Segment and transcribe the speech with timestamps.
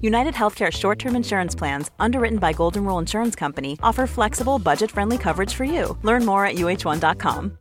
[0.00, 4.90] United Healthcare short term insurance plans, underwritten by Golden Rule Insurance Company, offer flexible, budget
[4.90, 5.96] friendly coverage for you.
[6.02, 7.58] Learn more at uh1.com.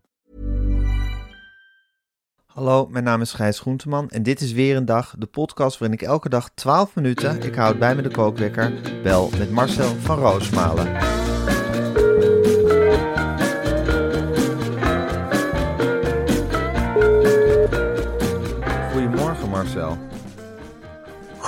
[2.56, 5.98] Hallo, mijn naam is Gijs Groenteman en dit is weer een dag, de podcast waarin
[5.98, 10.20] ik elke dag 12 minuten, ik houd bij me de kookwekker, bel met Marcel van
[10.20, 10.88] Roosmalen.
[18.92, 20.05] Goedemorgen Marcel.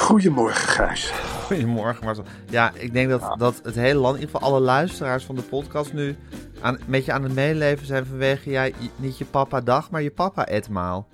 [0.08, 1.12] Goedemorgen, Gijs.
[1.46, 2.24] Goedemorgen Marcel.
[2.50, 5.42] Ja, ik denk dat, dat het hele land, in ieder geval alle luisteraars van de
[5.42, 6.16] podcast nu
[6.62, 10.12] aan, een beetje aan het meeleven zijn vanwege jij niet je papa dag, maar je
[10.12, 11.08] papa etmaal.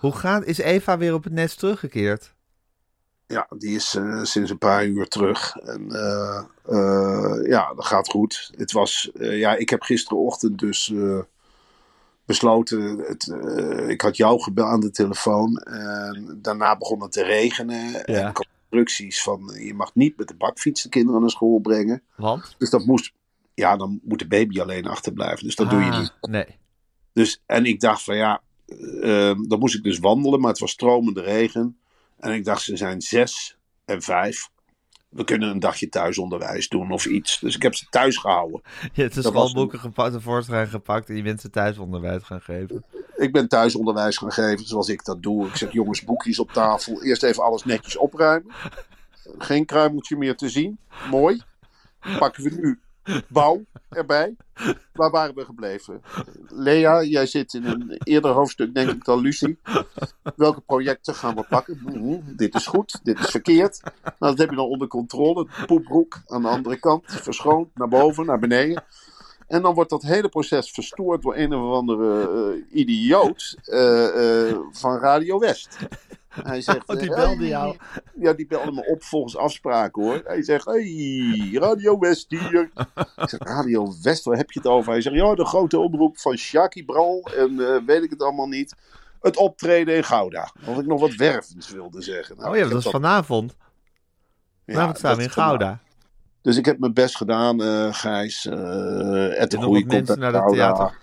[0.00, 2.34] Hoe gaat, is Eva weer op het nest teruggekeerd?
[3.26, 5.56] Ja, die is eh, sinds een paar uur terug.
[5.56, 8.50] En eh, eh, ja, dat gaat goed.
[8.56, 10.92] Het was, ja, ik heb gisterenochtend dus
[12.26, 12.98] besloten.
[12.98, 13.34] Het,
[13.88, 15.56] ik had jou gebeld aan de telefoon.
[15.56, 18.04] En daarna begon het te regenen.
[18.06, 18.32] En
[18.70, 22.02] instructies van je mag niet met de bakfiets de kinderen naar school brengen.
[22.16, 22.54] Want?
[22.58, 23.12] Dus dat moest,
[23.54, 25.44] ja, dan moet de baby alleen achterblijven.
[25.44, 26.12] Dus dat doe je Ah, niet.
[26.20, 26.46] Nee.
[27.12, 28.40] Dus, en ik dacht van ja,
[29.02, 31.78] eh, dan moest ik dus wandelen, maar het was stromende regen.
[32.18, 34.48] En ik dacht, ze zijn zes en vijf.
[35.14, 37.38] We kunnen een dagje thuisonderwijs doen of iets.
[37.38, 38.62] Dus ik heb ze thuis gehouden.
[38.92, 42.84] Je hebt de Dat gepakt, de voorschijn gepakt en je bent ze thuisonderwijs gaan geven.
[43.16, 45.46] Ik ben thuisonderwijs gaan geven zoals ik dat doe.
[45.46, 47.02] Ik zeg jongens, boekjes op tafel.
[47.02, 48.52] Eerst even alles netjes opruimen.
[49.38, 50.78] Geen kruimeltje meer te zien.
[51.10, 51.42] Mooi.
[52.18, 52.80] Pakken we nu
[53.28, 54.36] bouw erbij.
[54.92, 56.02] Waar waren we gebleven?
[56.48, 59.58] Lea, jij zit in een eerder hoofdstuk, denk ik, dan Lucie.
[60.36, 61.80] Welke projecten gaan we pakken?
[61.82, 63.80] Mhm, dit is goed, dit is verkeerd.
[64.02, 65.48] Nou, dat heb je dan onder controle.
[65.66, 68.84] Poepbroek aan de andere kant, verschoond, naar boven, naar beneden.
[69.46, 74.56] En dan wordt dat hele proces verstoord door een of andere eh, idioot eh, eh,
[74.70, 75.78] van Radio West.
[76.42, 77.46] Hij zegt, Oh, die eh, belde hey.
[77.48, 77.76] jou.
[78.20, 80.20] Ja, die belde me op volgens afspraak hoor.
[80.24, 82.70] Hij zegt, hey, Radio West hier.
[83.16, 84.92] Ik zeg, Radio West, waar heb je het over?
[84.92, 88.48] Hij zegt, ja, de grote omroep van Shaki Bral en eh, weet ik het allemaal
[88.48, 88.74] niet.
[89.20, 90.50] Het optreden in Gouda.
[90.66, 92.36] Of ik nog wat wervends wilde zeggen.
[92.36, 93.56] Nou, Oh ja, dat is vanavond.
[94.64, 95.30] ja, Vanavond staan we in.
[95.30, 95.78] Gouda.
[96.42, 98.46] Dus ik heb mijn best gedaan, eh Gijs.
[98.46, 100.72] eh Ed de Goeie komt uit naar het Gouda.
[100.72, 100.98] theater.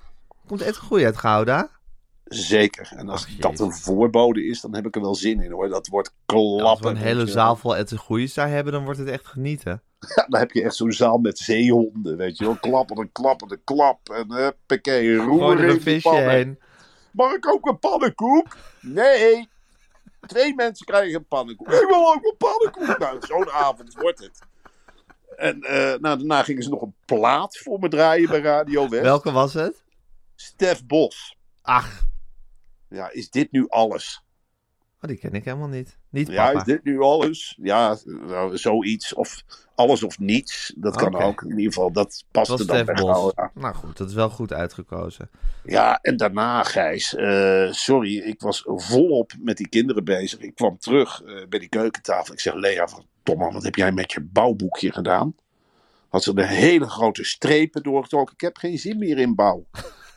[0.47, 1.69] Komt Ed Groei uit Gouda?
[2.33, 2.91] Zeker.
[2.95, 5.69] En als Ach, dat een voorbode is, dan heb ik er wel zin in hoor.
[5.69, 6.65] Dat wordt klappen.
[6.65, 9.81] Als we een hele zaal vol Groei's daar hebben, dan wordt het echt genieten.
[10.15, 12.55] Ja, dan heb je echt zo'n zaal met zeehonden, weet je wel.
[12.55, 14.09] Klappen en klappen en klap.
[14.09, 16.29] En huppakee, roer er in een visje pannen.
[16.29, 16.59] heen.
[17.11, 18.57] Mag ik ook een pannenkoek?
[18.79, 19.49] Nee.
[20.27, 21.67] Twee mensen krijgen een pannenkoek.
[21.67, 22.99] Ik wil ook een pannenkoek.
[22.99, 24.39] Nou, zo'n avond wordt het.
[25.35, 29.03] En eh, nou, daarna gingen ze nog een plaat voor me draaien bij Radio West.
[29.03, 29.83] Welke was het?
[30.35, 31.35] Stef Bos.
[31.61, 32.05] Ach,
[32.91, 34.23] Ja, is dit nu alles?
[35.01, 35.97] oh, die ken ik helemaal niet.
[36.09, 36.59] Niet Ja, papa.
[36.59, 37.57] is dit nu alles?
[37.61, 39.13] Ja, nou, zoiets.
[39.13, 39.43] Of
[39.75, 40.73] alles of niets.
[40.77, 41.41] Dat kan ook.
[41.41, 43.09] In ieder geval, dat past er dan bij Bos.
[43.09, 43.51] Gouda.
[43.53, 45.29] Nou goed, dat is wel goed uitgekozen.
[45.63, 50.39] Ja, en daarna, Gijs, eh, sorry, ik was volop met die kinderen bezig.
[50.39, 52.33] Ik kwam terug eh, bij die keukentafel.
[52.33, 55.35] Ik zeg, Lea, van, Thomas, wat heb jij met je bouwboekje gedaan?
[56.09, 58.33] Had ze de hele grote strepen doorgetrokken.
[58.33, 59.65] Ik heb geen zin meer in bouw.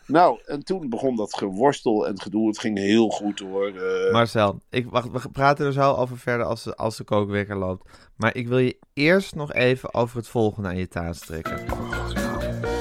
[0.06, 2.46] Nou, en toen begon dat geworstel en gedoe.
[2.48, 3.66] Het ging heel goed hoor.
[3.68, 4.12] eh.
[4.12, 7.88] Marcel, ik, wacht, we praten er zo over verder als de, als de kookwekker loopt.
[8.16, 11.64] Maar ik wil je eerst nog even over het volgende aan je taas trekken.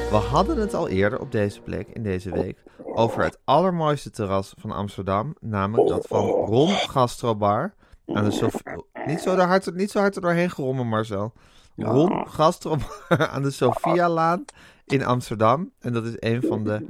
[0.09, 4.53] We hadden het al eerder op deze plek in deze week over het allermooiste terras
[4.57, 5.35] van Amsterdam.
[5.39, 7.73] Namelijk dat van Ron Gastrobar.
[8.13, 8.63] Aan de Sof-
[9.05, 11.33] niet, zo er hard, niet zo hard er doorheen gerommen, Marcel.
[11.75, 14.45] Ron Gastrobar aan de Sophialaan
[14.85, 15.71] in Amsterdam.
[15.79, 16.85] En dat is een van de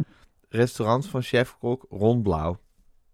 [0.54, 2.60] restaurants van chefkok Ron Blauw.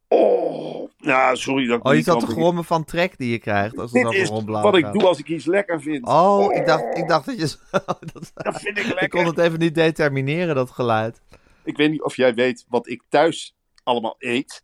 [0.07, 3.31] Oh, ja, sorry dat ik Oh, je niet zat kan te grommen van trek die
[3.31, 4.93] je krijgt als het Dit over is Ron Blauw wat ik gaat.
[4.93, 6.07] doe als ik iets lekker vind.
[6.07, 7.55] Oh, ik dacht, ik dacht dat je...
[8.13, 9.09] dat, Dat vind ik ik lekker.
[9.09, 11.21] kon het even niet determineren, dat geluid.
[11.63, 14.63] Ik weet niet of jij weet wat ik thuis allemaal eet.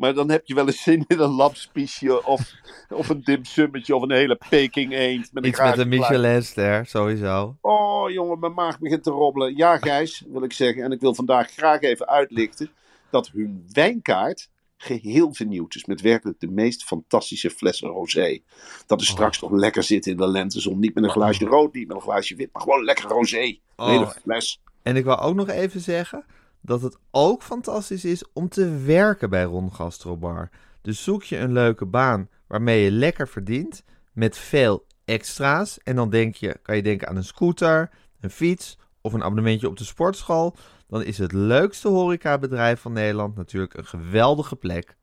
[0.00, 2.52] Maar dan heb je wel eens zin in een lapspiesje of,
[2.88, 5.32] of een dimsummetje of een hele Peking eend.
[5.32, 5.88] Met een Iets met een.
[5.88, 7.56] Michelinster, sowieso.
[7.60, 9.56] Oh jongen, mijn maag begint te robbelen.
[9.56, 10.82] Ja Gijs, wil ik zeggen.
[10.82, 12.70] En ik wil vandaag graag even uitlichten
[13.10, 15.84] dat hun wijnkaart geheel vernieuwd is.
[15.84, 18.38] Met werkelijk de meest fantastische flessen rosé.
[18.86, 20.78] Dat is straks toch lekker zitten in de lentezon.
[20.78, 23.58] Niet met een glaasje rood, niet met een glaasje wit, maar gewoon lekker rosé.
[23.76, 23.86] Oh.
[23.86, 24.60] hele fles.
[24.82, 26.24] En ik wil ook nog even zeggen
[26.60, 30.50] dat het ook fantastisch is om te werken bij Ron Gastrobar.
[30.80, 35.78] Dus zoek je een leuke baan waarmee je lekker verdient met veel extra's.
[35.78, 37.90] En dan denk je, kan je denken aan een scooter,
[38.20, 40.56] een fiets of een abonnementje op de sportschool.
[40.86, 44.96] Dan is het leukste horecabedrijf van Nederland natuurlijk een geweldige plek.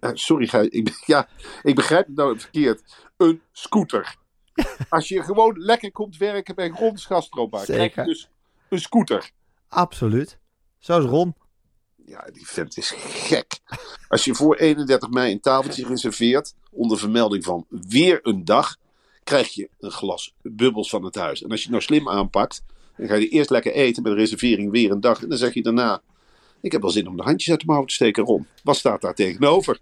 [0.00, 1.28] Eh, Sorry Gijs, ik, ja,
[1.62, 3.06] ik begrijp het nou verkeerd.
[3.16, 4.16] Een scooter.
[4.88, 8.30] Als je gewoon lekker komt werken bij Rons Gastrobar, krijg je dus
[8.68, 9.30] een scooter.
[9.68, 10.38] Absoluut.
[10.78, 11.34] Zo is Ron.
[12.06, 13.58] Ja, die vent is gek.
[14.08, 18.76] Als je voor 31 mei een tafeltje reserveert, onder vermelding van weer een dag,
[19.24, 21.42] krijg je een glas bubbels van het huis.
[21.42, 22.62] En als je het nou slim aanpakt,
[22.96, 25.22] dan ga je eerst lekker eten met een reservering weer een dag.
[25.22, 26.02] En dan zeg je daarna,
[26.60, 28.46] ik heb wel zin om de handjes uit de mouw te steken, Ron.
[28.62, 29.78] Wat staat daar tegenover?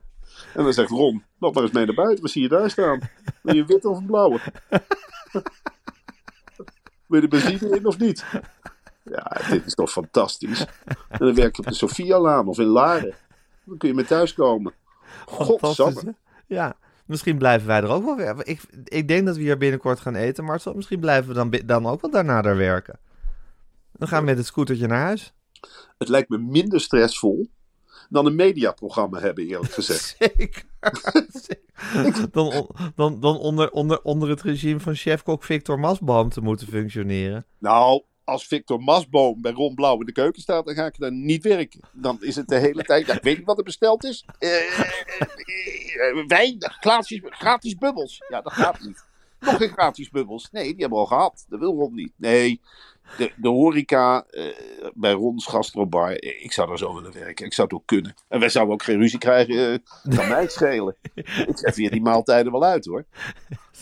[0.55, 2.23] En dan zegt Ron, loop maar eens mee naar buiten.
[2.23, 3.11] Wat zie je daar staan?
[3.43, 4.41] Wil je witte of een blauwe?
[7.07, 8.25] Wil je de benzine in of niet?
[9.11, 10.67] Ja, dit is toch fantastisch.
[11.09, 13.15] En dan werk je op de Sofia-laan of in Laren.
[13.65, 14.75] Dan kun je met thuis komen.
[15.27, 16.15] Fantastisch, Godsamme.
[16.47, 16.77] Ja,
[17.07, 18.47] misschien blijven wij er ook wel weer.
[18.47, 21.87] Ik, ik denk dat we hier binnenkort gaan eten, maar misschien blijven we dan, dan
[21.87, 22.99] ook wel daarna daar werken.
[23.93, 25.35] Dan gaan we met het scootertje naar huis.
[25.99, 27.49] Het lijkt me minder stressvol
[28.09, 30.17] dan een mediaprogramma hebben, eerlijk gezegd.
[30.19, 30.65] Zeker.
[31.93, 32.31] Zeker.
[32.31, 37.47] dan dan, dan onder, onder, onder het regime van chefkok Victor Masboom te moeten functioneren.
[37.59, 41.13] Nou, als Victor Masboom bij Ron Blauw in de keuken staat, dan ga ik daar
[41.13, 41.81] niet werken.
[41.93, 43.07] Dan is het de hele tijd.
[43.07, 44.25] Ja, ik weet niet wat er besteld is.
[44.39, 44.51] Eh,
[46.27, 48.23] wijn, gratis, gratis bubbels.
[48.29, 49.05] Ja, dat gaat niet.
[49.41, 50.49] Nog geen gratis bubbels.
[50.51, 51.47] Nee, die hebben we al gehad.
[51.49, 52.13] Dat wil Ron niet.
[52.17, 52.61] Nee,
[53.17, 54.27] de, de horeca
[54.95, 56.23] bij Rons Gastrobar.
[56.23, 57.47] Ik zou daar zo willen werken.
[57.47, 58.15] Ik zou het ook kunnen.
[58.29, 59.83] En wij zouden ook geen ruzie krijgen.
[60.17, 60.97] kan mij schelen.
[61.15, 63.05] Ik geef hier die maaltijden wel uit hoor.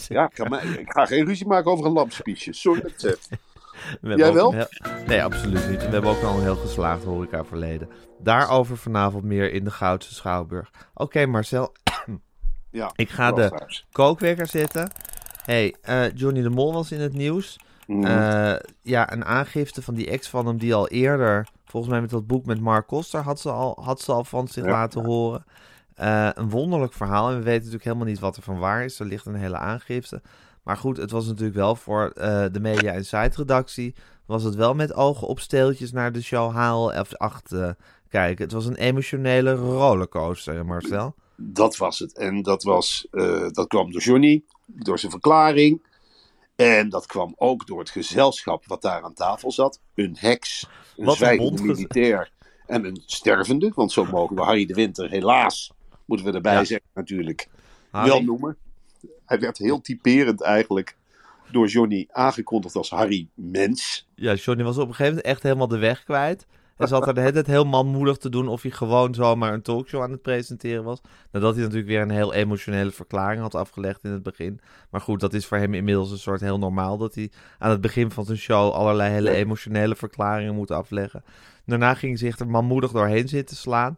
[0.08, 0.30] Ja,
[0.78, 2.52] ik ga geen ruzie maken over een lampspiesje.
[2.52, 3.28] Sorry dat.
[4.00, 4.52] We Jij wel?
[4.52, 4.66] heel-
[5.06, 5.78] nee, absoluut niet.
[5.86, 7.88] We hebben ook al een heel geslaagd horecaverleden.
[8.18, 10.70] Daarover vanavond meer in de Goudse Schouwburg.
[10.94, 11.72] Oké, Marcel.
[12.70, 13.60] Ja, Ik ga de
[13.92, 14.90] kookwekker zetten.
[15.44, 17.58] hey, eh, Johnny de Mol was in het nieuws.
[17.86, 18.04] Mhm.
[18.04, 22.10] Eh, ja, een aangifte van die ex van hem die al eerder, volgens mij met
[22.10, 24.70] dat boek met Mark Koster, had ze al, had ze al van zich Ja.
[24.70, 25.44] laten horen.
[25.94, 27.28] Eh, een wonderlijk verhaal.
[27.30, 29.00] En we weten natuurlijk helemaal niet wat er van waar is.
[29.00, 30.22] Er ligt een hele aangifte.
[30.64, 33.94] Maar goed, het was natuurlijk wel voor eh, de Media Insight redactie.
[34.26, 37.70] Was het wel met ogen op steeltjes naar de show HLF8 eh,
[38.08, 38.44] kijken.
[38.44, 41.14] Het was een emotionele rollercoaster, Marcel.
[41.36, 42.18] Dat was het.
[42.18, 45.82] En dat, was, eh, dat kwam door Johnny, door zijn verklaring.
[46.56, 49.80] En dat kwam ook door het gezelschap wat daar aan tafel zat.
[49.94, 52.30] Een heks, een Wat een zwijgende bondgez- militair
[52.66, 53.72] en een stervende.
[53.74, 55.72] Want zo mogen we Harry de Winter helaas,
[56.04, 56.64] moeten we erbij Ja.
[56.64, 57.48] zeggen natuurlijk,
[57.90, 58.08] Harry?
[58.08, 58.56] wel noemen.
[59.26, 60.96] Hij werd heel typerend eigenlijk
[61.50, 64.08] door Johnny aangekondigd als Harry Mens.
[64.14, 66.46] Ja, Johnny was op een gegeven moment echt helemaal de weg kwijt.
[66.76, 70.10] Hij zat er tijd heel manmoedig te doen of hij gewoon zomaar een talkshow aan
[70.10, 71.00] het presenteren was.
[71.30, 74.60] Nadat hij natuurlijk weer een heel emotionele verklaring had afgelegd in het begin.
[74.90, 77.80] Maar goed, dat is voor hem inmiddels een soort heel normaal dat hij aan het
[77.80, 81.24] begin van zijn show allerlei hele emotionele verklaringen moet afleggen.
[81.66, 83.96] Daarna ging hij zich er manmoedig doorheen zitten slaan.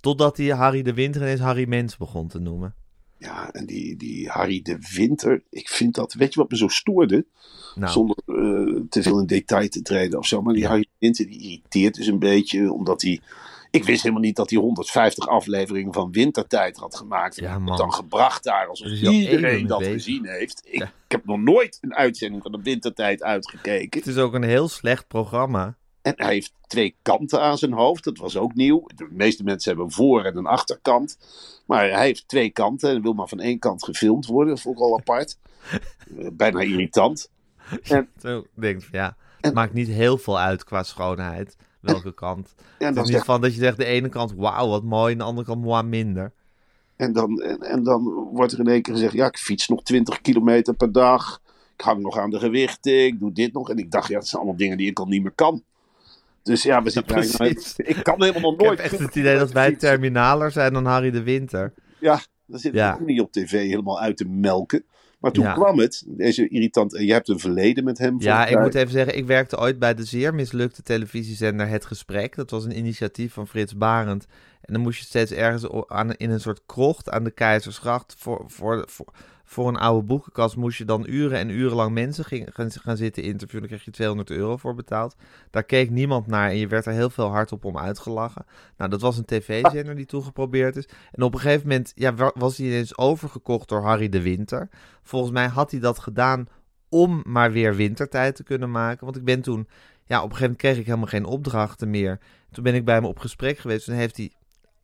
[0.00, 2.74] Totdat hij Harry de Winter ineens Harry Mens begon te noemen.
[3.18, 6.68] Ja, en die, die Harry de Winter, ik vind dat, weet je wat me zo
[6.68, 7.26] stoorde?
[7.74, 10.42] Nou, Zonder eh, te veel in detail te treden of zo.
[10.42, 10.68] Maar die Ja.
[10.68, 12.72] Harry de Winter die irriteert dus een beetje.
[12.72, 13.20] Omdat hij.
[13.70, 17.36] Ik wist helemaal niet dat hij 150 afleveringen van Wintertijd had gemaakt.
[17.36, 19.94] Ja, En dan gebracht daar alsof Er iedereen dat bezig.
[19.94, 20.62] gezien heeft.
[20.64, 20.84] Ik, Ja.
[20.84, 23.98] ik heb nog nooit een uitzending van de Wintertijd uitgekeken.
[23.98, 25.76] het is ook een heel slecht programma.
[26.06, 28.04] En hij heeft twee kanten aan zijn hoofd.
[28.04, 28.86] Dat was ook nieuw.
[28.94, 31.18] De meeste mensen hebben een voor- en een achterkant.
[31.66, 34.54] Maar hij heeft twee kanten en wil maar van één kant gefilmd worden.
[34.54, 35.38] Dat vond ik al apart.
[36.18, 37.30] Eh, Bijna irritant.
[37.82, 41.56] En, Zo denkt van ja, het maakt niet heel veel uit qua schoonheid.
[41.80, 42.54] Welke kant.
[42.56, 44.82] en, Het dan is niet zegt, van dat je zegt de ene kant wauw wat
[44.82, 46.32] mooi en de andere kant wauw minder.
[46.96, 49.82] en, dan, en, en dan wordt er in één keer gezegd: ja, ik fiets nog
[49.82, 51.40] 20 kilometer per dag.
[51.76, 53.04] Ik hang nog aan de gewichten.
[53.06, 53.70] Ik doe dit nog.
[53.70, 55.62] En ik dacht, ja, dat zijn allemaal dingen die ik al niet meer kan.
[56.46, 58.80] Dus ja, we zitten eigenlijk- Ik kan helemaal nog Ik heb nooit.
[58.80, 61.72] echt het idee dat wij terminaler zijn dan Harry de Winter.
[62.00, 62.92] Ja, dan zit Ja.
[62.92, 64.84] ook niet op tv helemaal uit te melken.
[65.20, 65.52] Maar toen Ja.
[65.52, 68.20] kwam het, deze irritant, en je hebt een verleden met hem.
[68.20, 72.34] Ja, ik moet even zeggen, ik werkte ooit bij de zeer mislukte televisiezender Het Gesprek.
[72.36, 74.26] Dat was een initiatief van Frits Barend.
[74.60, 78.44] En dan moest je steeds ergens aan, in een soort krocht aan de Keizersgracht voor,
[78.46, 79.06] voor, voor,
[79.48, 83.22] voor een oude boekenkast moest je dan uren en uren lang mensen ging, gaan, zitten
[83.22, 83.60] interviewen.
[83.60, 85.16] Daar kreeg je 200 euro voor betaald.
[85.50, 88.46] Daar keek niemand naar en je werd er heel veel hard op om uitgelachen.
[88.76, 90.88] Nou, dat was een tv-zender die toen geprobeerd is.
[91.12, 94.68] En op een gegeven moment ja, wa- was hij ineens overgekocht door Harry de Winter.
[95.02, 96.48] Volgens mij had hij dat gedaan
[96.88, 99.04] om maar weer wintertijd te kunnen maken.
[99.04, 99.68] Want ik ben toen,
[100.04, 102.18] ja, op een gegeven moment kreeg ik helemaal geen opdrachten meer.
[102.50, 103.84] Toen ben ik bij hem op gesprek geweest.
[103.84, 104.32] Toen heeft hij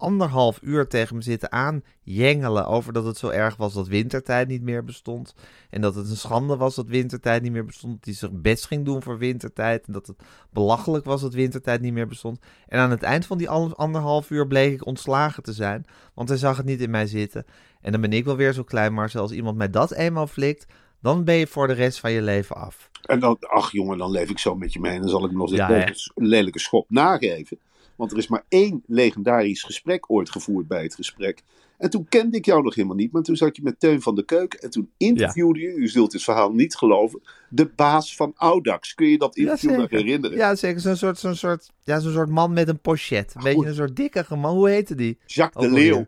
[0.02, 4.62] anderhalf uur tegen me zitten aanjengelen over dat het zo erg was dat wintertijd niet
[4.62, 5.35] meer bestond.
[5.71, 7.94] En dat het een schande was dat wintertijd niet meer bestond.
[7.97, 9.87] Dat hij zich best ging doen voor wintertijd.
[9.87, 10.16] En dat het
[10.50, 12.38] belachelijk was dat wintertijd niet meer bestond.
[12.68, 15.85] En aan het eind van die an- anderhalf uur bleek ik ontslagen te zijn.
[16.14, 17.44] Want hij zag het niet in mij zitten.
[17.80, 20.66] En dan ben ik wel weer zo klein, maar als iemand mij dat eenmaal flikt,
[21.00, 22.90] dan ben je voor de rest van je leven af.
[23.02, 24.92] En dan, ach jongen, dan leef ik zo met je mee.
[24.92, 25.85] En dan zal ik me nog Ja, hè?
[26.14, 27.59] lelijke schop nageven.
[28.02, 31.42] Want er is maar één legendarisch gesprek ooit gevoerd bij het gesprek.
[31.78, 33.12] En toen kende ik jou nog helemaal niet.
[33.12, 34.61] Maar toen zat je met Teun van de Keuken.
[34.61, 38.94] En toen interviewde je, u zult het verhaal niet geloven, de baas van Audax.
[38.94, 40.37] Kun je dat interview nog herinneren?
[40.37, 40.80] Ja, zeker.
[40.80, 43.35] Zo'n soort, zo'n soort, ja, zo'n soort man met een pochet.
[43.35, 44.54] Een beetje een soort dikke man.
[44.54, 45.18] Hoe heette die?
[45.26, 45.78] Jacques de Ook.
[45.78, 46.06] Leeuw.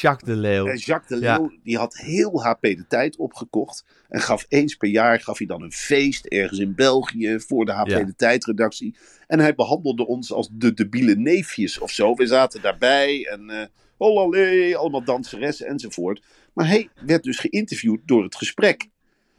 [0.00, 0.66] Jacques de Leeuw.
[0.66, 1.36] En Jacques de Ja.
[1.38, 3.84] Leeuw, die had heel HP de tijd opgekocht.
[4.08, 7.72] En gaf eens per jaar gaf hij dan een feest ergens in België voor de
[7.72, 8.04] HP Ja.
[8.04, 8.96] de tijd redactie.
[9.26, 12.14] En hij behandelde ons als de debiele neefjes of zo.
[12.14, 16.22] We zaten daarbij en hollalé, allemaal danseressen enzovoort.
[16.52, 18.88] Maar hij werd dus geïnterviewd door het gesprek.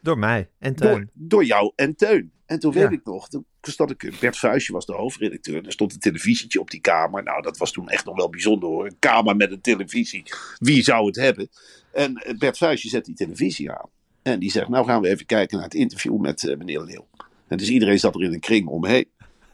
[0.01, 0.91] Door mij en Teun.
[0.91, 2.31] Door, door jou en Teun.
[2.45, 2.89] En toen weet Ja.
[2.89, 5.65] ik nog, toen stond ik, Bert Vuijsje was de hoofdredacteur.
[5.65, 7.23] Er stond een televisietje op die kamer.
[7.23, 8.85] Nou, dat was toen echt nog wel bijzonder hoor.
[8.85, 10.23] Een kamer met een televisie.
[10.57, 11.49] Wie zou het hebben?
[11.93, 13.89] En eh, Bert Vuijsje zet die televisie aan.
[14.21, 17.07] En die zegt, nou gaan we even kijken naar het interview met eh, meneer Leeuw.
[17.47, 19.05] En dus iedereen zat er in een kring omheen.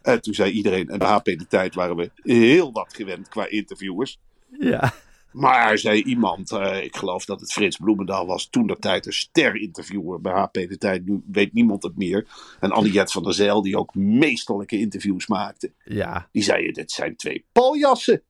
[0.02, 3.48] En toen zei iedereen, en bij HP de tijd waren we heel wat gewend qua
[3.50, 4.20] interviewers.
[4.60, 4.94] Ja.
[5.32, 9.14] Maar zei iemand, eh, ik geloof dat het Frits Bloemendaal was, toen dat tijd een
[9.14, 11.06] ster-interviewer bij HP de tijd.
[11.06, 12.28] Nu weet niemand het meer.
[12.60, 15.74] En Anniette van der Zijl, die ook meesterlijke interviews maakte.
[15.84, 16.28] Ja.
[16.32, 18.22] Die zei, dit zijn twee paljassen.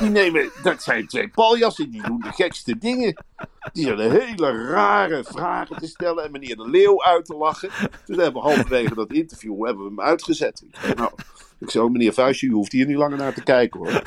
[0.00, 3.24] Die nemen, dat zijn twee paljassen, die doen de gekste dingen.
[3.72, 7.70] Die zijn hele rare vragen te stellen en meneer de Leeuw uit te lachen.
[8.06, 10.64] Dus hebben we halverwege dat interview hebben we hem uitgezet.
[10.66, 11.12] Ik zei, nou,
[11.58, 14.02] ik zei, meneer Vuistje, u hoeft hier niet langer naar te kijken hoor.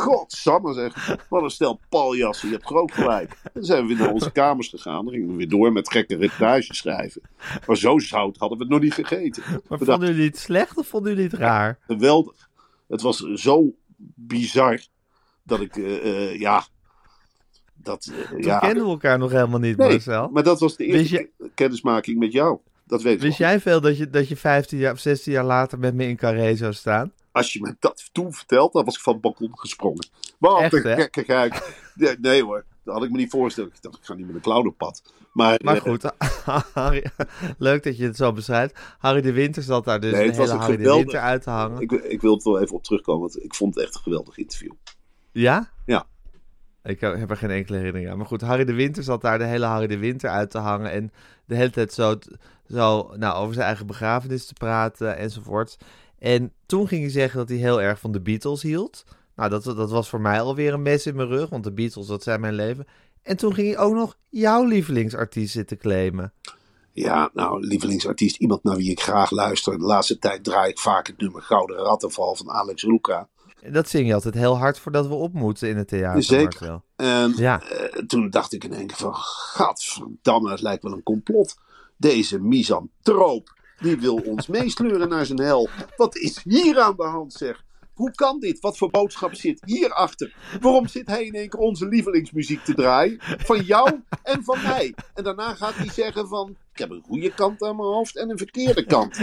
[0.00, 3.30] Godsamme zeg, wat een stel paljassen, je hebt groot gelijk.
[3.42, 5.04] En toen zijn we weer naar onze kamers gegaan.
[5.04, 7.22] Dan gingen we weer door met gekke reportages schrijven.
[7.66, 9.42] Maar zo zout hadden we het nog niet gegeten.
[9.68, 11.78] Maar We vonden jullie het slecht of vonden jullie het raar?
[11.86, 12.48] geweldig.
[12.88, 13.74] Het was zo
[14.14, 14.78] bizar
[15.42, 15.96] dat ik, eh,
[16.30, 16.64] eh, ja,
[17.74, 18.58] dat, Toen ja.
[18.58, 20.28] kenden we elkaar nog helemaal niet, Nee, Marcel.
[20.28, 22.58] maar dat was de eerste ke- kennismaking met jou.
[22.86, 25.44] Dat weet ik Wist jij veel dat je, dat je 15 jaar of 16 jaar
[25.44, 27.12] later met me in Carré zou staan?
[27.32, 30.08] Als je me dat toen vertelt, dan was ik van het balkon gesprongen.
[30.38, 30.94] Wat een hè?
[30.94, 31.74] gekkigheid.
[31.94, 33.68] Nee, nee hoor, dat had ik me niet voorgesteld.
[33.68, 35.02] Ik dacht, ik ga niet met een clown op pad.
[35.32, 36.12] Maar, Maar eh, goed,
[36.74, 37.04] Harry,
[37.58, 38.78] leuk dat je het zo beschrijft.
[38.98, 41.50] Harry de Winter zat daar dus Nee, de was hele Harry de Winter uit te
[41.50, 41.80] hangen.
[41.80, 44.36] ik, ik wil het wel even op terugkomen, want ik vond het echt een geweldig
[44.36, 44.72] interview.
[45.32, 45.70] Ja?
[45.86, 46.06] Ja.
[46.82, 48.16] Ik heb er geen enkele herinnering aan.
[48.16, 50.90] Maar goed, Harry de Winter zat daar de hele Harry de Winter uit te hangen.
[50.90, 51.12] En
[51.44, 52.18] de hele tijd zo,
[52.68, 55.76] zo nou, over zijn eigen begrafenis te praten enzovoort.
[56.20, 59.04] En toen ging hij zeggen dat hij heel erg van de Beatles hield.
[59.36, 62.06] Nou, dat, dat was voor mij alweer een mes in mijn rug, want de Beatles,
[62.06, 62.86] dat zijn mijn leven.
[63.22, 66.32] En toen ging hij ook nog jouw lievelingsartiest zitten claimen.
[66.92, 69.78] Ja, nou, lievelingsartiest, iemand naar wie ik graag luister.
[69.78, 72.84] De laatste tijd draai ik vaak het nummer Gouden Rattenval van Alex.
[73.62, 76.80] En dat zing je altijd heel hard voordat we op moeten in het theater, Zeker.
[76.96, 77.62] En Ja.
[77.62, 81.56] eh, toen dacht ik in één keer van, gadverdamme, het lijkt wel een complot.
[81.96, 85.68] Deze misantroop, die wil ons meesleuren naar zijn hel.
[85.96, 87.64] Wat is hier aan de hand, zeg?
[87.94, 88.60] Hoe kan dit?
[88.60, 90.34] Wat voor boodschap zit hierachter?
[90.60, 93.18] Waarom zit hij in één keer onze lievelingsmuziek te draaien?
[93.20, 94.94] Van jou en van mij.
[95.14, 96.56] En daarna gaat hij zeggen van...
[96.72, 99.16] Ik heb een goede kant aan mijn hoofd en een verkeerde kant.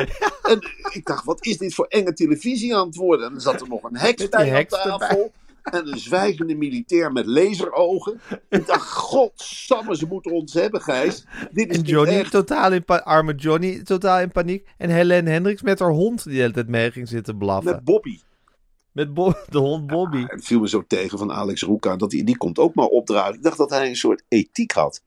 [0.44, 0.60] En
[0.92, 3.26] ik dacht, wat is dit voor enge televisie aan het worden?
[3.26, 5.32] En dan zat er nog een heks bij aan tafel.
[5.72, 8.20] En een zwijgende militair met laserogen.
[8.50, 11.26] Ik dacht, godsamme, ze moeten ons hebben, Gijs.
[11.52, 12.32] Dit is En Johnny, echt.
[12.32, 14.68] totaal in arme Johnny, totaal in paniek.
[14.78, 17.72] En Helene Hendricks met haar hond die de hele tijd mee ging zitten blaffen.
[17.72, 18.20] Met Bobby.
[18.92, 20.24] Met Bo- de hond Bobby.
[20.28, 21.96] Het viel me zo tegen van Alex Roeka.
[21.96, 23.34] Dat hij, die komt ook maar opdragen.
[23.34, 25.04] Ik dacht dat hij een soort ethiek had.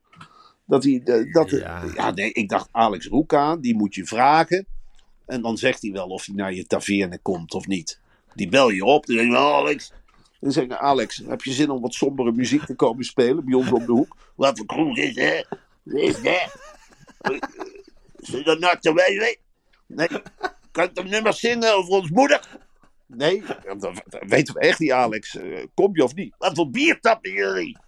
[0.67, 1.01] Dat hij,
[1.33, 1.83] dat, Ja.
[1.95, 2.11] ja.
[2.11, 4.67] nee, ik dacht Alex Roeka, die moet je vragen.
[5.27, 8.01] En dan zegt hij wel of hij naar je taverne komt of niet.
[8.35, 9.05] Die bel je op.
[9.07, 9.93] Zeg je, Alex.
[10.41, 13.55] Dan zeg ik, Alex, heb je zin om wat sombere muziek te komen spelen bij
[13.55, 14.17] ons op de hoek?
[14.37, 15.43] Wat voor kroeg is hè?
[15.85, 16.57] Is dat?
[18.17, 19.37] Is dat nou te weten?
[19.87, 20.09] Nee.
[20.71, 22.59] Kan ik een nummer zingen over ons moeder?
[23.07, 25.37] Nee, dat, dat weten we echt niet, Alex.
[25.37, 26.35] Eh, kom je of niet?
[26.39, 27.79] Wat voor bier tappen jullie?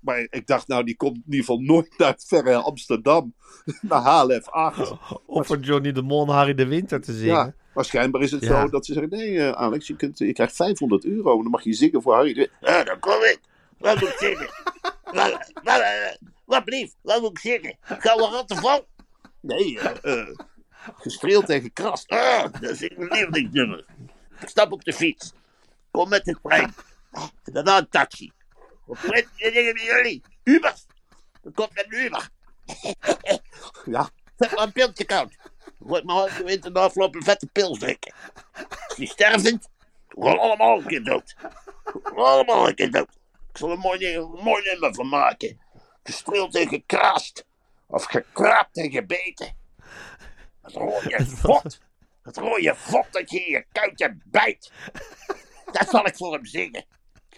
[0.00, 3.34] Maar ik dacht, nou, die komt in ieder geval nooit naar het verre Amsterdam.
[3.80, 4.92] Naar HLF 8.
[5.26, 7.34] Of voor Johnny de Mol en Harry de Winter te zingen.
[7.34, 8.60] Ja, waarschijnlijk is het Ja.
[8.60, 11.50] zo dat ze zeggen: nee, eh, Alex, je, kunt, je krijgt 500 euro en dan
[11.50, 12.48] mag je zingen voor Harry.
[12.60, 13.40] Ja, dan kom ik.
[13.78, 14.48] Wat moet ik zingen?
[15.18, 16.14] wat, wat, eh,
[16.44, 16.92] wat blief?
[17.02, 17.76] Wat moet ik zingen?
[17.80, 18.86] Gouden rattenval?
[19.40, 20.28] Nee, eh eh,
[20.96, 22.08] gestreeld en gekrast.
[22.08, 23.84] Ah, dat is een lievelingsnummer.
[24.40, 25.32] Ik stap op de fiets.
[25.90, 26.74] Kom met de trein.
[27.44, 28.32] En daarna een taxi.
[28.86, 30.22] Wat je dingen bij jullie?
[30.44, 30.74] Uber.
[31.42, 32.28] Dan komt met een Uber.
[33.94, 35.36] ja, maar een piltje koud.
[35.86, 38.14] Word maar in de afgelopen vette pils drinken.
[38.86, 39.68] Als die stervend,
[40.08, 41.36] gaan allemaal een keer dood.
[42.14, 43.08] Allemaal een keer dood.
[43.50, 45.60] Ik zal er een mooi, een mooi nummer van maken.
[46.02, 47.46] Gestreeld en gekraast.
[47.86, 49.56] Of gekraapt en gebeten.
[50.62, 51.80] Het rode vod.
[52.22, 54.72] Het rode vod dat je in je kuitje bijt.
[55.72, 56.84] Dat zal ik voor hem zingen.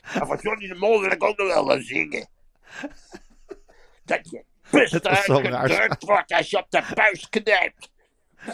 [0.03, 2.29] En voor Johnny de Mol wil ik ook nog wel gaan zingen.
[4.05, 5.55] Dat je pus Dat is zo raar.
[5.55, 7.91] uitgedrukt wordt als je op de buis knijpt.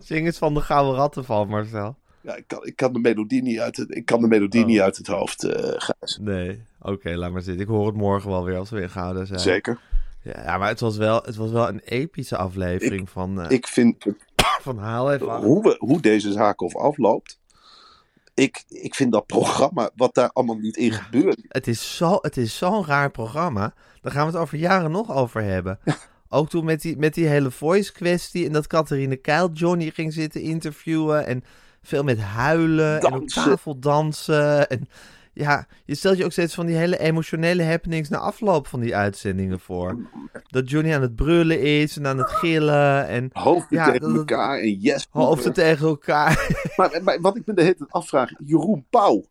[0.00, 1.96] Zing eens van de Gouden Rattenval, Marcel.
[2.20, 4.66] Ja, ik kan, ik kan de melodie niet uit het, ik kan de melodie Oh.
[4.66, 6.18] niet uit het hoofd, eh Gijs.
[6.20, 7.62] Nee, oké, laat maar zitten.
[7.62, 9.40] Ik hoor het morgen wel weer als we weer gehouden zijn.
[9.40, 9.80] Zeker.
[10.22, 14.04] Ja, maar het was, wel, het was wel een epische aflevering van, eh Ik vind
[14.62, 15.36] van Haal even.
[15.36, 17.38] hoe, we, hoe deze zaak of afloopt.
[18.34, 21.40] Ik, ik vind dat programma, wat daar allemaal niet in gebeurt.
[21.48, 23.74] Het is zo- het is zo'n raar programma.
[24.00, 25.78] Daar gaan we het over jaren nog over hebben.
[26.32, 30.12] Ook toen met die, met die hele voice kwestie en dat Catharine Keil Johnny ging
[30.12, 31.44] zitten interviewen en
[31.82, 34.68] veel met huilen en op tafel dansen.
[34.68, 34.88] En
[35.32, 38.96] ja, je stelt je ook steeds van die hele emotionele happenings na afloop van die
[38.96, 39.98] uitzendingen voor.
[40.46, 44.16] Dat Johnny aan het brullen is en aan het gillen en Hoofden Ja, tegen dat-
[44.16, 45.06] elkaar en yes.
[45.10, 46.48] hoofden tegen elkaar.
[46.76, 49.24] Maar, maar wat ik me de hele tijd afvraag, Jeroen Pauw,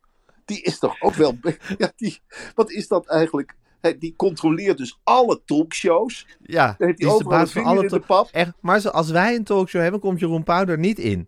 [0.46, 1.38] die is toch ook wel...
[1.78, 2.20] Ja, die,
[2.56, 3.56] wat is dat eigenlijk?
[3.82, 6.28] Hij, die controleert dus alle talkshows.
[6.42, 8.30] Ja, heeft hij de baas van alle in de to- pap.
[8.32, 11.28] Echt, maar als wij een talkshow hebben, komt Jeroen Pauw er niet in.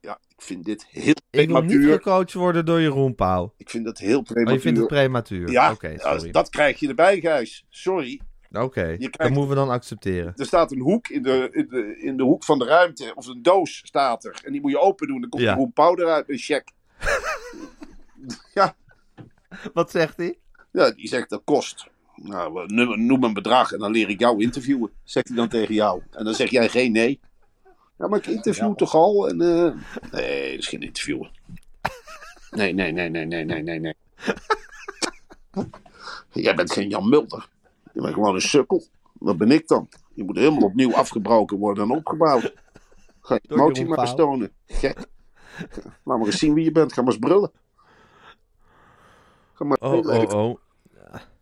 [0.00, 1.92] Ja, ik vind dit heel Ik wil niet prematuur.
[1.94, 3.52] gecoacht worden door Jeroen Pauw.
[3.56, 4.54] Ik vind dat heel Oh, prematuur.
[4.54, 5.50] je vindt het prematuur?
[5.50, 6.30] Ja, ja, sorry.
[6.30, 7.64] dat krijg je erbij, Gijs.
[7.68, 8.20] Sorry.
[8.52, 10.32] Oké, je dat moeten we dan accepteren.
[10.36, 13.12] Er staat een hoek in de, in, de, in de hoek van de ruimte.
[13.14, 14.40] Of een doos staat er.
[14.44, 15.20] En die moet je open doen.
[15.20, 15.50] Dan komt Ja.
[15.50, 16.70] Jeroen Pauw eruit een check.
[18.54, 18.76] ja,
[19.72, 20.38] Wat zegt hij?
[20.76, 21.86] Ja, die zegt dat kost.
[22.14, 24.90] Nou, noem, een bedrag en dan leer ik jou interviewen.
[25.04, 26.02] Zegt hij dan tegen jou.
[26.10, 27.20] En dan zeg jij geen nee.
[27.98, 29.28] Ja, maar ik interview toch al?
[29.28, 29.74] En, eh,
[30.12, 31.30] Nee, dat is geen interviewen.
[32.50, 33.94] Nee, nee, nee, nee, nee, nee, nee, nee.
[36.30, 37.48] Jij bent geen Jan Mulder.
[37.92, 38.84] Je bent gewoon een sukkel.
[39.12, 39.88] Wat ben ik dan?
[40.14, 42.54] Je moet helemaal opnieuw afgebroken worden en opgebouwd.
[43.20, 44.26] Ga je Jeroen maar eens Pauw.
[44.26, 44.52] tonen.
[44.66, 44.96] Gek.
[46.04, 46.92] Laat maar eens zien wie je bent.
[46.92, 47.50] Ga maar eens brullen.
[49.52, 50.58] Ga maar Oh, oh, oh.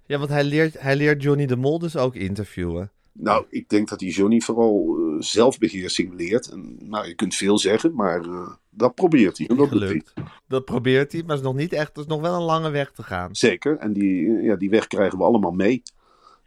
[0.07, 2.91] Ja, want hij leert, hij leert Johnny de Mol dus ook interviewen.
[3.13, 6.49] Nou, ik denk dat die Johnny vooral eh, zelfbeheersing leert.
[6.49, 9.47] En, nou, je kunt veel zeggen, maar eh, dat probeert hij.
[9.47, 9.69] Dat hij.
[9.69, 10.13] Gelukt.
[10.49, 11.97] Dat probeert hij, maar het is nog niet echt.
[11.97, 13.37] Er is nog wel een lange weg te gaan.
[13.37, 13.77] Zeker.
[13.79, 15.83] En die, eh, ja, die weg krijgen we allemaal mee.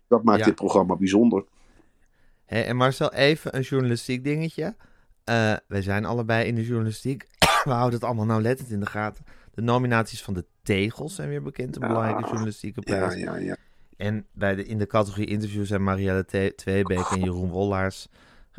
[0.07, 0.45] Dat maakt Ja.
[0.45, 1.43] dit programma bijzonder.
[2.45, 4.75] Hé, en Marcel, even een journalistiek dingetje.
[5.67, 7.27] Wij zijn allebei in de journalistiek.
[7.63, 9.25] We houden het allemaal nauwlettend in de gaten.
[9.53, 11.75] De nominaties van de Tegels zijn weer bekend.
[11.75, 13.21] Een belangrijke journalistieke Ja, prijs.
[13.21, 13.55] ja, ja.
[13.97, 16.25] En bij de, in de categorie interviews zijn Marielle
[16.55, 18.07] Tweebeek en Jeroen Wollaars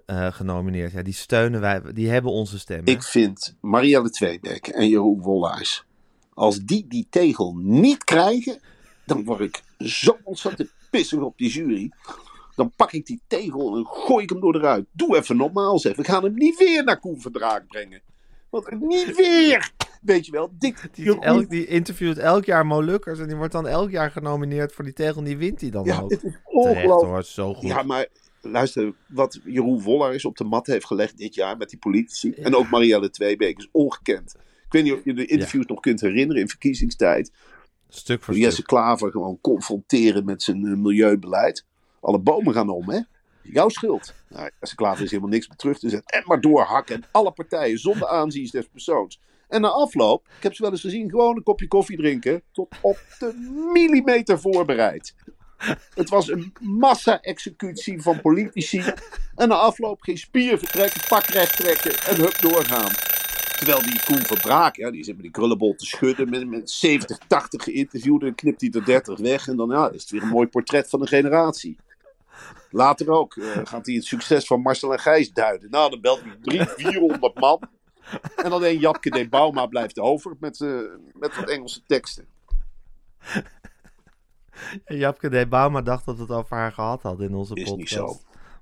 [0.07, 0.93] eh, genomineerd.
[0.93, 1.83] Ja, die steunen wij.
[1.93, 2.81] Die hebben onze stem.
[2.85, 2.91] hè?
[2.91, 5.85] Ik vind Marielle Tweebeek en Jeroen Wollaars,
[6.35, 8.61] als die die tegel niet krijgen,
[9.07, 11.91] dan word ik zo ontzettend pissig op die jury.
[12.57, 14.87] Dan pak ik die tegel en gooi ik hem door de ruit.
[14.93, 15.97] Doe even normaal zeg.
[15.97, 18.01] We gaan hem niet weer naar Koen Verdraak brengen.
[18.51, 19.71] Want niet weer!
[20.03, 23.67] Weet je wel, dit Die, elk, die interviewt elk jaar Molukkers en die wordt dan
[23.67, 25.17] elk jaar genomineerd voor die tegel.
[25.19, 26.11] En die wint hij dan Ja, ook.
[26.11, 27.11] het is Terecht ongelooflijk.
[27.11, 27.69] hoor, zo goed.
[27.69, 28.07] Ja, maar
[28.41, 32.31] luister, wat Jeroen Wollaars op de mat heeft gelegd dit jaar met die politici.
[32.33, 34.35] En ook Marielle Tweebeek is ongekend.
[34.37, 37.33] Ik weet niet of je de interviews nog kunt herinneren in verkiezingstijd.
[37.89, 38.67] Stuk voor Jesse stuk.
[38.67, 41.65] Klaver gewoon confronteren met zijn eh, milieubeleid.
[42.01, 43.01] Alle bomen gaan om, hè?
[43.43, 44.15] Jouw schuld.
[44.29, 46.21] Nou, Jesse Klaver is helemaal niks meer terug te zetten.
[46.21, 46.95] En maar doorhakken.
[46.95, 49.21] En alle partijen zonder aanzien des persoons.
[49.49, 52.43] En na afloop, ik heb ze wel eens gezien, gewoon een kopje koffie drinken.
[52.53, 53.33] Tot op de
[53.73, 55.15] millimeter voorbereid.
[55.95, 58.83] Het was een massa-executie van politici.
[59.35, 62.91] En na afloop geen spier vertrekken, pak recht trekken en hup doorgaan.
[63.59, 66.31] Terwijl die Koen Verbraak, ja, die zit met die krullenbol te schudden.
[66.31, 68.35] Met, met 70, 80 geïnterviewden.
[68.35, 69.49] Knipt hij er 30 weg.
[69.49, 71.77] En dan ja, is het weer een mooi portret van een generatie.
[72.71, 75.71] Later ook eh, gaat hij het succes van Marcel en Gijs duiden.
[75.71, 77.61] Nou, dan belt hij 300, 400 man.
[78.37, 80.79] En alleen Japke de Bauma blijft over met, eh,
[81.13, 82.27] met wat Engelse teksten.
[84.85, 87.63] En Japke de Bauma dacht dat we het over haar gehad had in onze Is
[87.63, 87.79] podcast.
[87.79, 88.17] niet zo.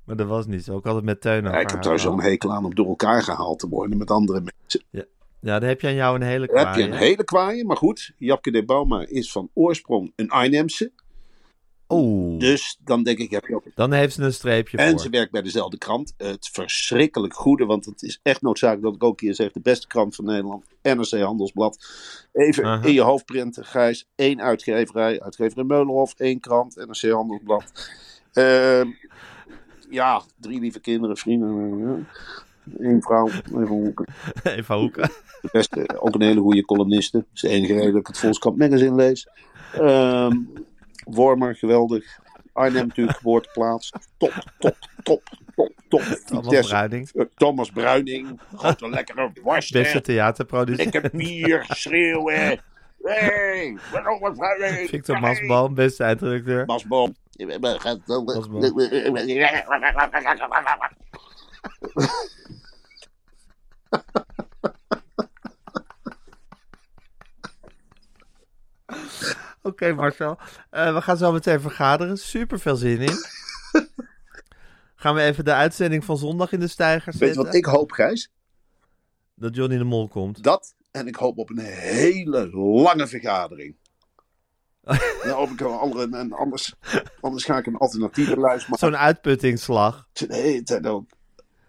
[0.05, 0.77] Maar dat was niet zo.
[0.79, 3.23] Ik had het met Teun Ja, ik heb daar zo'n hekel aan om door elkaar
[3.23, 5.07] gehaald te worden met andere mensen.
[5.41, 6.93] Ja, dan heb je aan jou een hele Dan heb je kwaaie.
[6.93, 8.13] een hele kwaaie, maar goed.
[8.19, 10.93] Japke de Bauma is van oorsprong een Arnhemse.
[11.89, 15.01] Oeh, Dus dan denk ik, heb je ook dan heeft ze een streepje En voor.
[15.01, 16.15] ze werkt bij dezelfde krant.
[16.17, 19.87] Het verschrikkelijk goede, want het is echt noodzakelijk dat ik ook hier zeg: de beste
[19.87, 21.79] krant van Nederland, NRC Handelsblad.
[22.33, 24.07] Even in je hoofd printen, Gijs.
[24.15, 27.91] Één uitgeverij, uitgeverij Meulenhof, één krant, NRC Handelsblad.
[28.33, 28.89] Ehm,
[29.91, 32.07] ja, drie lieve kinderen, vrienden.
[32.79, 34.07] eh, Eén vrouw, even hoeken.
[34.57, 35.11] Even hoeken.
[35.43, 37.17] De beste, ook een hele goede columniste.
[37.19, 39.29] Dat is de enige reden dat ik het Volkskrant magazine lees.
[39.73, 40.37] Ehm
[41.05, 42.19] Wormer, geweldig.
[42.53, 43.93] Arnhem natuurlijk, geboorteplaats.
[44.17, 45.23] Top, top, top,
[45.55, 46.03] top, top.
[46.27, 46.69] Thomas Vitesse.
[46.69, 47.11] Bruining.
[47.15, 48.41] Eh, Thomas Bruining.
[48.57, 49.73] Grote een lekkere worst.
[49.73, 50.95] Beste theaterproducent.
[50.95, 52.61] Lekker bier, schreeuwen.
[53.03, 54.89] Hey, Thomas Bruining.
[54.89, 55.21] Victor.
[55.21, 56.65] Masboom, beste eindredacteur.
[56.67, 57.15] Masboom.
[69.67, 70.39] Oké Marcel,
[70.71, 72.17] Eh, we gaan zo meteen vergaderen.
[72.17, 73.17] Super veel zin in.
[75.03, 77.45] gaan we even de uitzending van zondag in de stijger Weet je zetten?
[77.45, 78.31] wat ik hoop, Gijs?
[79.35, 80.43] Dat Johnny de Mol komt.
[80.43, 83.77] Dat en ik hoop op een hele lange vergadering.
[85.23, 86.75] Dan hoop ik wel andere, en anders,
[87.21, 88.87] anders ga ik een alternatieve lijst maken.
[88.89, 90.09] Zo'n uitputtingsslag.
[90.13, 91.05] Tijd ook.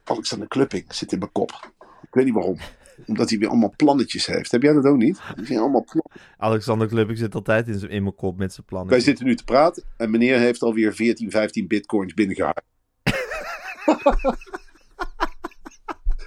[0.04, 1.72] Alexander Klupping zit in mijn kop.
[2.02, 2.58] Ik weet niet waarom.
[3.06, 4.52] Omdat hij weer allemaal plannetjes heeft.
[4.52, 5.20] Heb jij dat ook niet?
[5.36, 6.12] Die zijn allemaal plannen.
[6.38, 8.90] Alexander Klupping zit altijd in, zijn- in mijn kop met zijn plannen.
[8.90, 12.62] Wij zitten nu te praten en meneer heeft alweer 14, 15 bitcoins binnengehaald.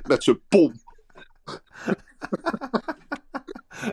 [0.08, 0.72] Met zijn pom.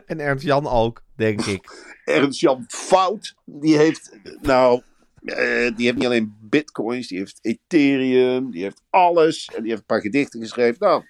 [0.05, 1.69] En Ernst Jan ook, denk ik.
[2.05, 4.81] Ernst-Jan Fout, die heeft, nou,
[5.23, 9.45] eh, die heeft niet alleen bitcoins, die heeft Ethereum, die heeft alles.
[9.55, 10.75] En die heeft een paar gedichten geschreven.
[10.79, 11.03] Nou,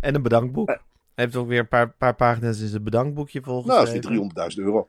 [0.00, 0.68] En een bedankboek.
[0.68, 4.10] Hij heeft ook weer een paar, paar pagina's in zijn bedankboekje nou is volgeschreven.
[4.10, 4.88] die 300.000 euro.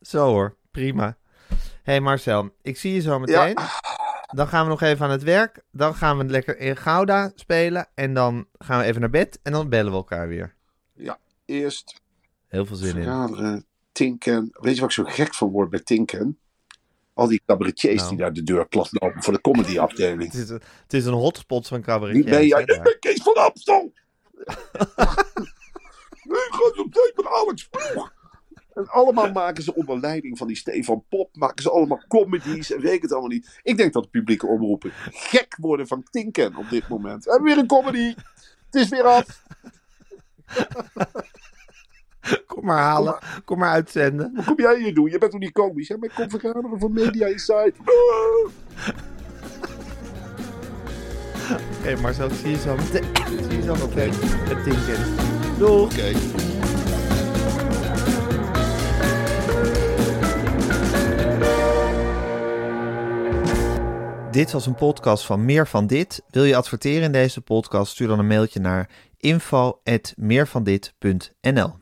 [0.00, 1.16] Zo hoor, prima.
[1.82, 3.56] hey Marcel, ik zie je zo meteen.
[4.34, 5.62] Dan gaan we nog even aan het werk.
[5.70, 7.88] Dan gaan we lekker in Gouda spelen.
[7.94, 9.38] En dan gaan we even naar bed.
[9.42, 10.54] En dan bellen we elkaar weer.
[10.94, 12.00] Ja, eerst
[12.48, 13.02] Heel veel zin in.
[13.02, 14.48] vergaderen, Tinken.
[14.52, 16.38] Weet je wat ik zo gek van word bij Tinken?
[17.14, 18.08] Al die cabaretiers Nou.
[18.08, 20.32] die daar de deur plat lopen voor de comedyafdeling.
[20.32, 22.30] Het is, een- het is een hotspot van cabaretiers.
[22.30, 22.60] ben jij?
[22.60, 23.92] Ik ben Kees van Amstel!
[26.32, 28.12] nee, gaat op tijd met Alex Ploeg!
[28.74, 32.80] En allemaal maken ze onder leiding van die Stefan Pop, maken ze allemaal comedies en
[32.80, 33.60] weet ik het allemaal niet.
[33.62, 37.24] Ik denk dat de publieke omroepen gek worden van Tinken op dit moment.
[37.24, 38.14] We hebben weer een comedy.
[38.70, 39.42] Het is weer af.
[42.46, 43.18] Kom maar halen.
[43.44, 44.32] Kom maar uitzenden.
[44.34, 45.10] Wat kom jij hier doen?
[45.10, 45.88] Je bent toch niet komisch?
[45.88, 45.96] Hè?
[45.96, 47.76] Maar ik kom vergaderen voor Media Insight.
[51.78, 53.04] Oké Marcel, ik zie je zo meteen.
[53.12, 54.12] Ik zie je zo meteen.
[54.22, 55.14] Het tinken.
[55.58, 55.92] Doeg.
[55.92, 56.12] Oké.
[64.30, 66.22] Dit was een podcast van Meer van Dit.
[66.30, 67.92] Wil je adverteren in deze podcast?
[67.92, 71.81] Stuur dan een mailtje naar info@meervandit.nl.